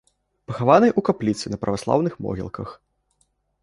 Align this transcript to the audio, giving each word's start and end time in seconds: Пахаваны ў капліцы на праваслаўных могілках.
Пахаваны 0.51 0.87
ў 0.91 1.07
капліцы 1.11 1.45
на 1.55 1.61
праваслаўных 1.67 2.13
могілках. 2.31 2.69